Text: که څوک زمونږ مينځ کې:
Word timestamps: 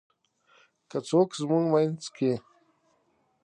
که 0.89 0.97
څوک 1.07 1.29
زمونږ 1.39 1.65
مينځ 1.73 2.03
کې: 2.15 2.31